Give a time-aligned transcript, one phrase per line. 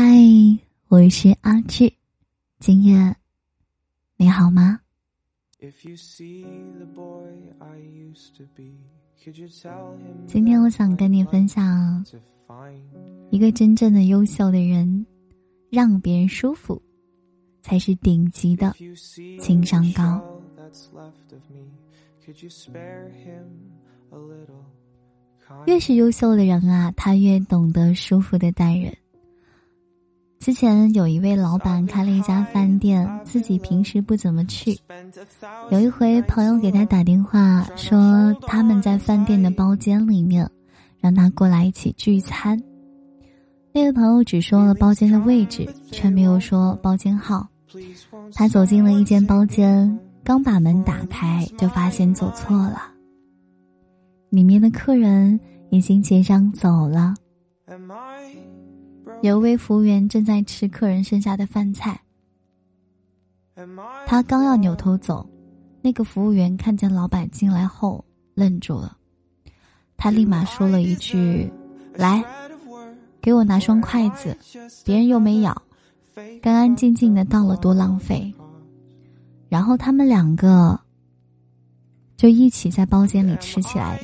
[0.00, 0.04] 嗨，
[0.86, 1.92] 我是阿志，
[2.60, 3.16] 今夜
[4.16, 4.78] 你好吗？
[10.24, 12.04] 今天我想跟你分享，
[13.32, 15.04] 一个真正的优秀的人，
[15.68, 16.80] 让别人舒服，
[17.60, 18.72] 才是顶级的
[19.40, 20.22] 情商高。
[25.66, 28.96] 越是优秀的人啊，他越懂得舒服的待人。
[30.40, 34.78] 之前有一位老板开了一家饭店，自己平时不怎么去。
[35.70, 40.48] 有一回，朋友给他打电话说他们在饭店的包间里面，
[41.00, 42.62] 让他过来一起聚餐。
[43.72, 47.46] 那位朋友只说了包间的位置，却没有说包间号。
[48.32, 52.90] 他走进了一间包间，刚把门打开，就发现走错了。
[54.30, 55.38] 里面的客人
[55.70, 57.14] 已经结账走了。
[59.22, 62.00] 有位服务员正在吃客人剩下的饭菜，
[64.06, 65.28] 他刚要扭头走，
[65.82, 68.96] 那个服务员看见老板进来后愣住了，
[69.96, 71.50] 他立马说了一句
[71.94, 72.24] ：“来，
[73.20, 74.36] 给我拿双筷子，
[74.84, 75.62] 别人又没咬，
[76.14, 78.32] 干干净净的倒了多浪费。”
[79.48, 80.78] 然后他们两个
[82.16, 84.00] 就一起在包间里吃起来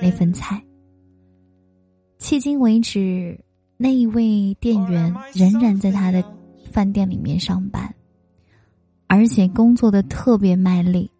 [0.00, 0.62] 那份菜。
[2.18, 3.38] 迄今为止。
[3.82, 6.22] 那一位店员仍然在他的
[6.70, 7.94] 饭店里面上班，
[9.06, 11.10] 而且工作的特别卖力，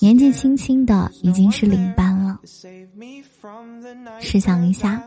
[0.00, 2.38] 年纪轻轻的已经是领班了。
[4.20, 5.02] 试想一下，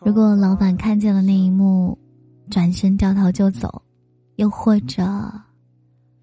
[0.00, 1.98] 如果老板看见了那一幕，
[2.50, 3.82] 转身掉头就走，
[4.36, 5.06] 又或者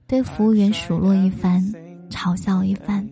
[0.08, 1.64] 对服务员数落一番、
[2.10, 3.08] 嘲笑一番，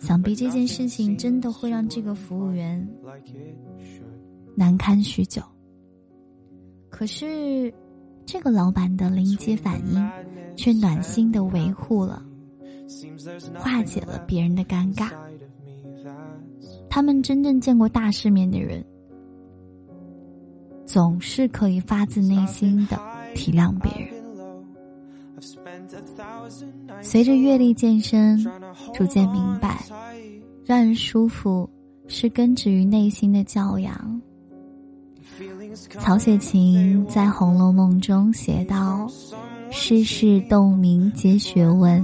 [0.00, 2.84] 想必这件事情真的会让这个服务员。
[4.58, 5.40] 难堪许久。
[6.90, 7.72] 可是，
[8.26, 10.10] 这个老板的临机反应，
[10.56, 12.20] 却暖心的维护了，
[13.54, 15.12] 化解了别人的尴尬。
[16.90, 18.84] 他们真正见过大世面的人，
[20.84, 22.98] 总是可以发自内心的
[23.36, 24.12] 体谅别人。
[27.00, 28.44] 随着阅历渐深，
[28.92, 29.84] 逐渐明白，
[30.64, 31.70] 让人舒服
[32.08, 34.20] 是根植于内心的教养。
[35.74, 39.06] 曹雪芹在《红楼梦》中写道
[39.70, 42.02] ：“世事洞明皆学问，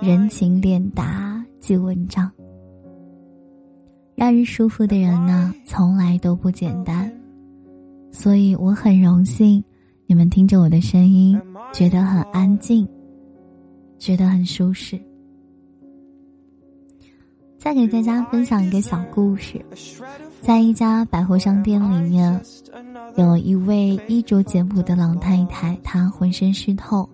[0.00, 2.30] 人情练达即文章。”
[4.16, 7.10] 让人舒服的人呢，从来都不简单。
[8.10, 9.62] 所以我很荣幸，
[10.06, 11.40] 你们听着我的声音，
[11.72, 12.88] 觉得很安静，
[13.98, 15.00] 觉得很舒适。
[17.64, 19.58] 再给大家分享一个小故事，
[20.42, 22.38] 在一家百货商店里面，
[23.16, 27.08] 有一位衣着简朴的老太太，她浑身湿透，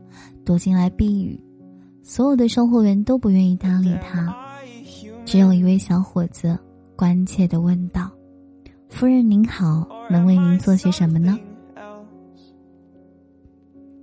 [0.44, 1.40] 躲进来避雨，
[2.02, 4.34] 所有的售货员都不愿意搭理她，
[5.24, 6.58] 只有一位小伙子
[6.96, 8.10] 关切的问道
[8.90, 11.38] ：“夫人您好，能为您做些什么呢？”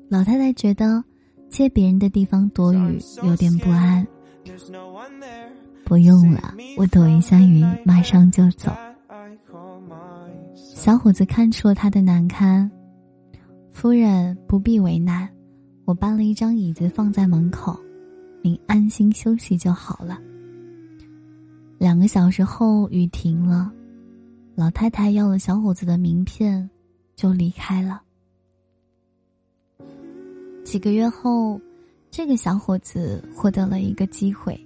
[0.08, 1.04] 老太太觉得
[1.50, 4.08] 借别人的地方躲雨有点不安。
[5.88, 8.70] 不用了，我躲一下雨，马上就走。
[10.54, 12.70] 小伙子看出了他的难堪，
[13.72, 15.30] 夫人不必为难，
[15.86, 17.80] 我搬了一张椅子放在门口，
[18.42, 20.20] 您安心休息就好了。
[21.78, 23.72] 两个小时后，雨停了，
[24.56, 26.70] 老太太要了小伙子的名片，
[27.16, 28.02] 就离开了。
[30.66, 31.58] 几个月后，
[32.12, 34.62] 这个小伙子获得了一个机会。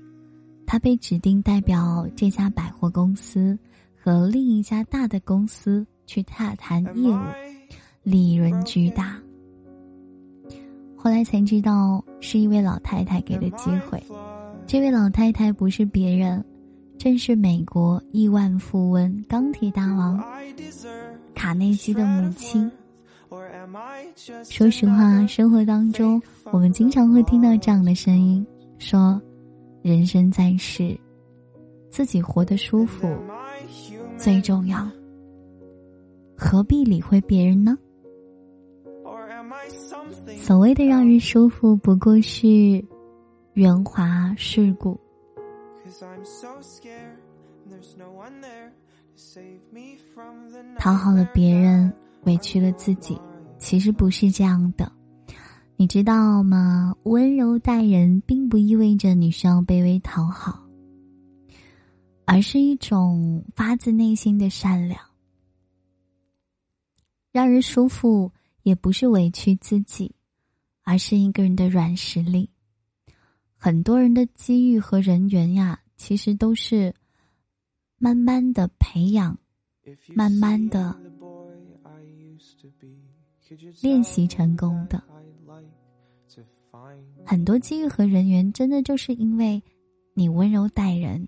[0.71, 3.59] 他被指定代表这家百货公司
[4.01, 7.19] 和另一家大的公司去洽谈业务，
[8.03, 9.19] 利润巨大。
[10.95, 14.01] 后来才知道是一位老太太给的机会，
[14.65, 16.41] 这位老太太不是别人，
[16.97, 20.23] 正是美国亿万富翁、钢铁大王
[21.35, 22.71] 卡内基的母亲。
[24.45, 28.47] 说实话，生活当中我们经常会听到这样的声音，
[28.79, 29.21] 说。
[29.81, 30.95] 人生在世，
[31.89, 33.07] 自己活得舒服
[34.15, 34.87] 最重要，
[36.37, 37.77] 何必理会别人呢？
[40.37, 42.83] 所谓的让人舒服，不过是
[43.53, 44.99] 圆滑世故。
[50.77, 51.91] 讨好了别人，
[52.25, 53.19] 委屈了自己，
[53.57, 54.91] 其实不是这样的。
[55.81, 56.95] 你知道吗？
[57.05, 60.63] 温柔待人并不意味着你需要卑微讨好，
[62.25, 65.01] 而是一种发自内心的善良。
[67.31, 68.31] 让人舒服
[68.61, 70.13] 也不是委屈自己，
[70.83, 72.47] 而是一个人的软实力。
[73.57, 76.93] 很多人的机遇和人缘呀，其实都是
[77.97, 79.35] 慢慢的培养，
[80.13, 80.95] 慢慢的
[83.81, 85.03] 练习成功的。
[87.25, 89.61] 很多机遇和人缘，真的就是因为
[90.13, 91.27] 你温柔待人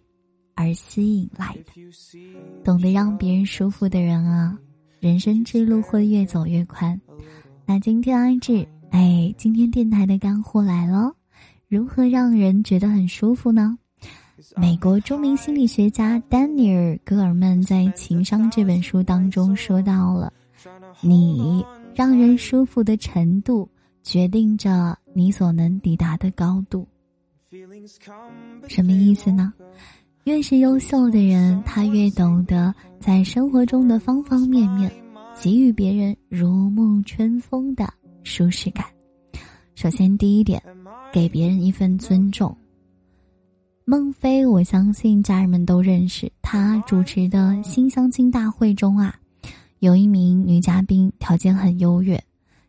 [0.56, 1.82] 而吸引来的。
[2.64, 4.58] 懂得让别人舒服的人啊，
[5.00, 7.00] 人生之路会越走越宽。
[7.66, 11.14] 那今天安志，哎，今天电台的干货来了，
[11.68, 13.78] 如何让人觉得很舒服呢？
[14.58, 20.34] 美国著名心理学家丹尼尔·戈尔曼在《情商》这本书当中说到了，
[21.02, 21.64] 你
[21.96, 23.70] 让人舒服的程度。
[24.04, 26.88] 决定着你所能抵达的高度。
[28.68, 29.54] 什么意思呢？
[30.26, 34.92] 越是优秀的人，他越懂得在生活中的方方面面
[35.42, 37.92] 给予别人如沐春风的
[38.24, 38.86] 舒适感。
[39.76, 40.62] 首先，第一点，
[41.12, 42.56] 给别人一份尊重。
[43.86, 49.14] 孟非，我相信家人们都认识，他主持的新相亲大会中啊，
[49.80, 52.24] 有一名女嘉宾条件很优越。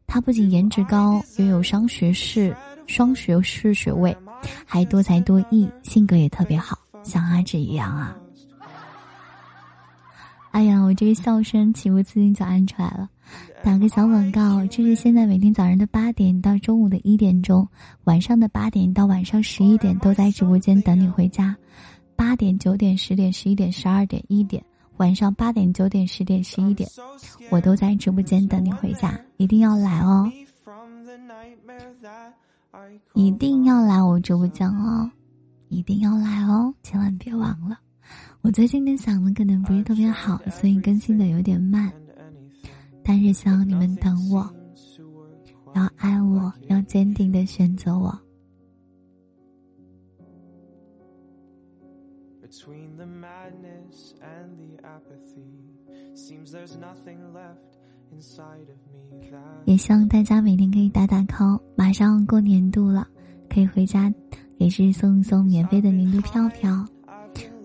[0.07, 2.55] 他不仅颜值高，拥有双学士、
[2.87, 4.17] 双学士学位，
[4.65, 8.17] 还多才多艺，性格也特别好，像阿志一样啊！
[10.53, 13.09] 哎呀，我这个笑声情不自禁就按出来了。
[13.65, 17.67] 打个小广告，这是现在每天早上的八点到中午的一点钟，
[18.05, 21.57] 晚上的八点到晚上十一点都在直播间等你回家。
[22.15, 24.63] 八点、九点、十点、十一点、十二点、一点。
[24.99, 26.89] 晚上八点、九点、十点、十一点，
[27.51, 30.31] 我都在直播间等你回家，一定要来哦！
[33.15, 35.11] 一定要来我直播间哦！
[35.69, 36.73] 一定要来哦！
[36.83, 37.79] 千万别忘了，
[38.43, 41.93] 我最近的嗓子可能不是特别好，所以更新的有点慢，
[43.03, 44.49] 但是希望你们等我，
[45.75, 48.17] 要爱我，要坚定的选择我。
[59.65, 61.61] 也希望大家每天可以打打 call。
[61.75, 63.09] 马上过年度了，
[63.51, 64.13] 可以回家
[64.59, 66.87] 也是送一送免费的年度票票。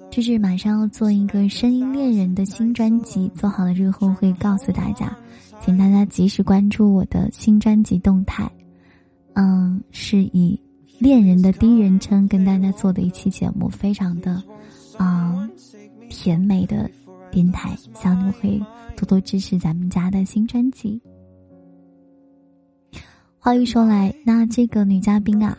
[0.09, 5.15] 这是马上要做一个声音恋人的新专辑，做好了之后会告诉大家，
[5.62, 8.51] 请大家及时关注我的新专辑动态。
[9.33, 10.59] 嗯，是以
[10.97, 14.42] 恋人的第一人称跟大家做的一期节目，非常的。
[15.00, 15.50] 啊，
[16.10, 16.90] 甜美的
[17.31, 18.62] 电台，希望你会
[18.98, 21.01] 多多支持咱们家的新专辑。
[23.40, 25.57] 话又说来，那这个女嘉宾啊，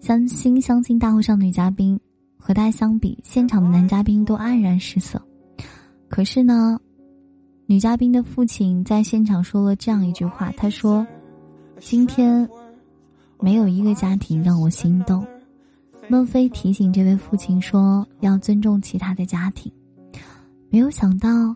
[0.00, 1.98] 相亲相亲大会上女嘉宾
[2.38, 5.20] 和她相比，现场的男嘉宾都黯然失色。
[6.08, 6.78] 可是呢，
[7.66, 11.04] 女嘉宾的父亲在现场说了这样一句话，他说
[11.80, 12.48] ：“今天
[13.40, 15.26] 没有一个家庭让我心动。”
[16.10, 19.70] 孟非提醒这位父亲说：“要尊重其他的家庭。”
[20.70, 21.54] 没有想到，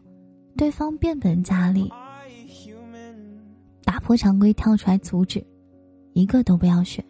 [0.56, 1.90] 对方变本加厉，
[3.82, 5.43] 打破常规，跳出来阻止，
[6.12, 7.02] 一个都不要选。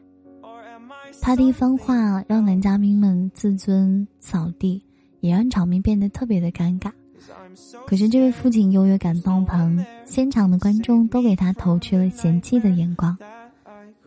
[1.20, 4.80] 他的一番话让男嘉宾们自尊扫地，
[5.20, 6.92] 也让场面变得特别的尴尬。
[7.86, 13.18] 可是这位父亲优越感爆棚，现场的观众都给他投去了嫌弃的眼光。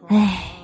[0.08, 0.55] 唉。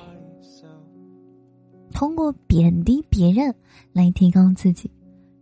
[2.02, 3.54] 通过贬低别人
[3.92, 4.90] 来提高自己，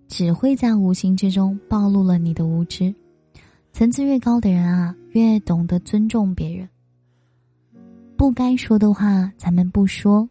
[0.09, 2.95] 只会在无形之中暴露了你的无知。
[3.73, 6.69] 层次越高的人啊，越懂得尊重别人。
[8.15, 10.29] 不该说的话咱们不说，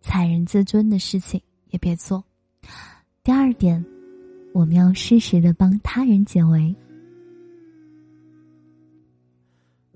[0.00, 2.22] 踩人自尊的事情也别做。
[3.24, 3.84] 第二点，
[4.52, 6.72] 我们要适时的帮他人解围。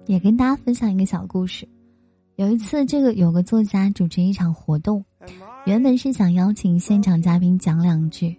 [0.06, 1.64] 也跟大家分享一个小故事。
[2.34, 5.04] 有一次，这个有个作家主持一场活动。
[5.64, 8.36] 原本是想邀请现场嘉宾讲两句，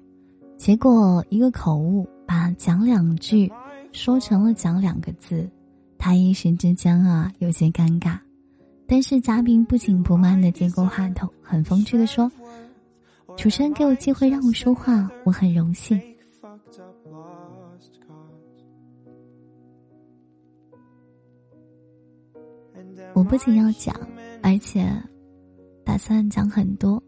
[0.58, 3.51] 结果一个口误，把讲两句
[3.91, 5.50] 说成了讲两个字，
[5.98, 8.17] 他一时之间啊有些尴尬。
[8.88, 12.32] 但是嘉宾不紧不慢的接过话筒，很风趣的说
[13.36, 16.01] ：“主持人给我机会让我说话，我很荣幸。”
[23.13, 23.94] 我不仅要讲，
[24.41, 24.89] 而且
[25.88, 27.01] 打算讲很多。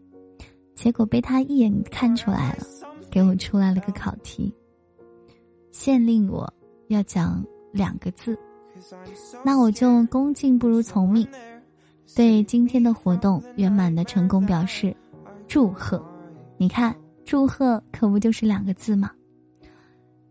[0.74, 2.64] 结果被他一眼看出来了，
[3.10, 4.50] 给我出来了个考题，
[5.70, 6.50] 限令我
[6.88, 7.44] 要讲
[7.74, 8.38] 两个字，
[9.44, 11.28] 那我就恭敬不如从命，
[12.16, 14.96] 对今天的活动圆满的成功表示
[15.46, 16.02] 祝贺。
[16.56, 19.10] 你看，祝贺可不就是两个字吗？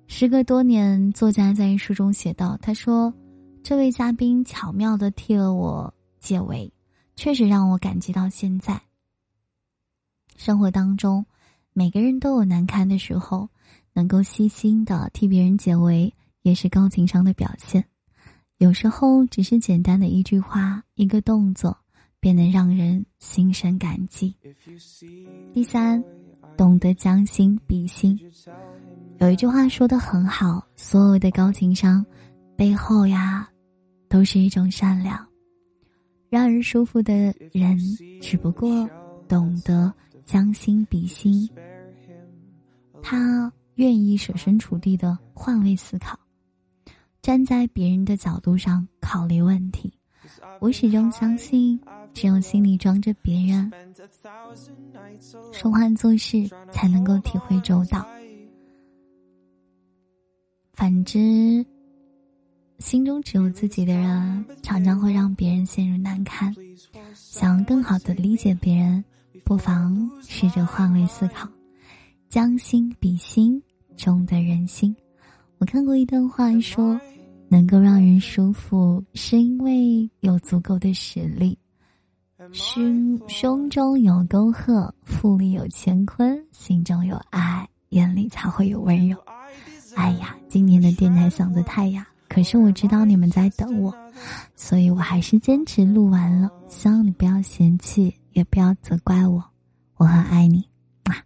[0.08, 3.14] 时隔多年，作家在书中写道：“他说，
[3.62, 6.74] 这位嘉宾巧妙的替了我解围，
[7.20, 8.82] 确实让我感激到现在。
[10.38, 11.26] 生活当中，
[11.74, 13.50] 每个人都有难堪的时候，
[13.92, 17.84] 能够细心的替别人解围，也是高情商的表现。
[18.58, 21.78] 有时候，只是简单的一句话、一个动作，
[22.22, 24.34] 便能让人心生感激。
[25.54, 26.02] 第三，
[26.56, 28.18] 懂得将心比心。
[29.18, 32.06] 有一句话说的很好：所有的高情商
[32.56, 33.50] 背后呀。
[34.08, 35.29] 都是一种善良，
[36.30, 37.78] 让人舒服的人，
[38.22, 38.88] 只不过
[39.28, 39.92] 懂得
[40.26, 41.50] 将心比心。
[43.02, 46.20] 他愿意设身处地的换位思考，
[47.22, 49.92] 站在别人的角度上考虑问题。
[50.60, 51.80] 我始终相信，
[52.14, 53.72] 只有心里装着别人，
[55.52, 58.06] 说话做事才能够体会周到。
[60.74, 61.66] 反之。
[62.80, 66.56] 心中只有自己的人，常常会让别人陷入难堪。
[67.14, 69.04] 想要更好的理解别人，
[69.44, 71.48] 不妨试着换位思考，
[72.30, 73.62] 将心比心，
[73.98, 74.96] 重得人心。
[75.58, 77.00] 我看过一段话，说
[77.50, 81.58] 能够让人舒服，是因为有足够的实力。
[82.54, 89.18] 胸胸中有沟壑，腹里有乾坤，心中有爱，眼里才会有温柔。
[89.96, 92.08] 哎呀，今年的电台嗓子太哑。
[92.30, 93.94] 可是我知道你们在等我，
[94.56, 96.50] 所以我还是坚持录完了。
[96.70, 99.44] 希望你不要嫌弃，也不要责怪我，
[99.98, 100.64] 我很爱你。
[101.06, 101.18] 啊，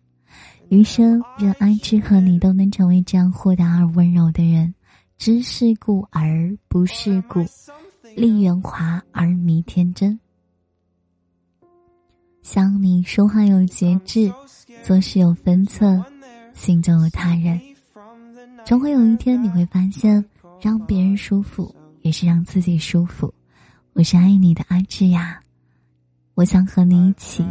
[0.70, 4.74] 余生愿安之和你都能成为这样豁达而温柔的人，
[5.18, 7.46] 知世故而不世故，
[8.16, 10.18] 立圆滑而迷天真。
[12.42, 14.32] 想你说话有节制，
[14.82, 16.02] 做事有分寸，
[16.54, 17.60] 心中有他人。
[18.66, 20.24] 终会有一天你会发现。
[20.62, 23.34] 让别人舒服，也是让自己舒服。
[23.94, 25.40] 我是爱你的阿志呀，
[26.34, 27.46] 我想和你一起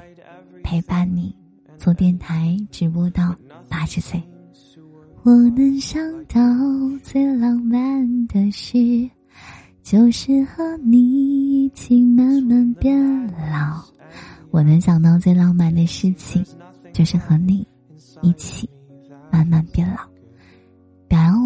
[0.65, 1.35] 陪伴你，
[1.79, 3.35] 做电台直播到
[3.69, 4.23] 八十岁。
[5.23, 6.41] 我能想到
[7.03, 9.09] 最浪漫的事，
[9.83, 13.85] 就是和你一起慢慢变老。
[14.51, 16.45] 我能想到最浪漫的事情，
[16.93, 17.67] 就是和你
[18.21, 18.69] 一起
[19.31, 20.12] 慢慢变老。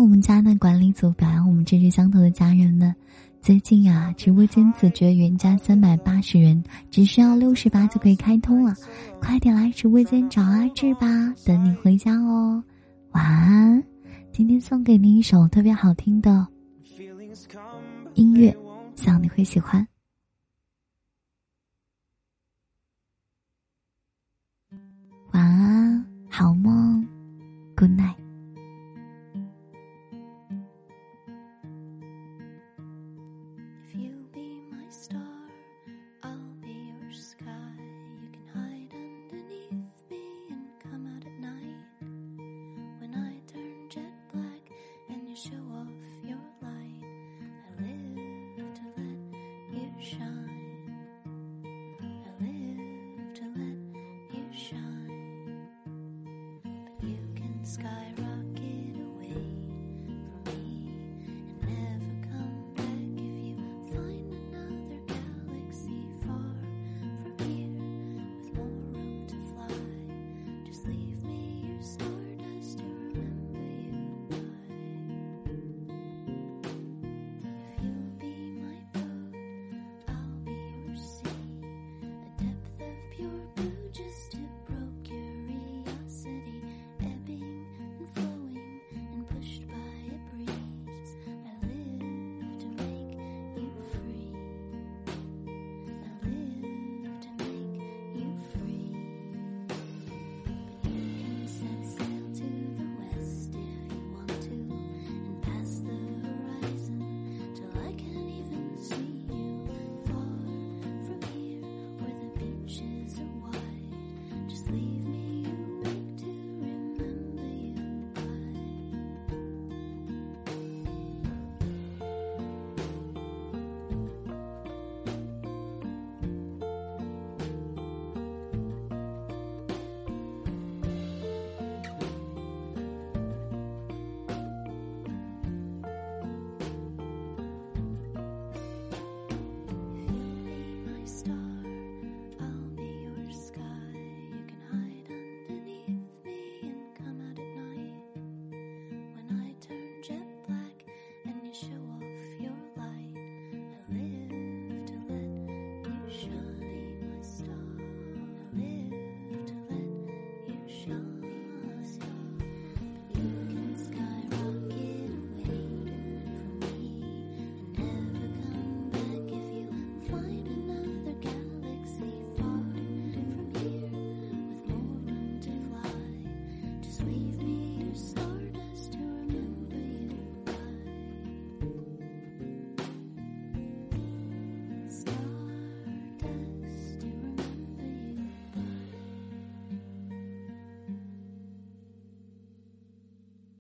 [0.07, 2.95] 我们家的管理组，表扬我们志趣相投的家人们。
[3.43, 8.73] 最近啊，直播间子爵原价三百八十元，只需要六十八就可以开通了，
[9.21, 11.09] 快点来直播间找阿志吧，
[11.45, 12.63] 等你回家哦。
[13.11, 13.83] 晚安，
[14.31, 16.47] 今天送给你一首特别好听的
[18.15, 18.57] 音乐，
[18.95, 19.85] 希望你会喜欢。